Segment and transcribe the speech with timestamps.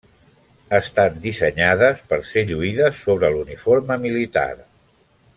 [0.77, 4.47] Estan dissenyades per ser lluïdes sobre l'uniforme militar.